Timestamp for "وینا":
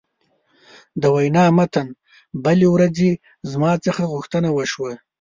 1.15-1.43